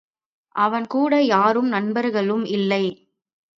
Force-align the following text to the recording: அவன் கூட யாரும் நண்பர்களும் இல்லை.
அவன் 0.55 0.87
கூட 0.87 1.21
யாரும் 1.23 1.67
நண்பர்களும் 1.67 2.45
இல்லை. 2.45 2.83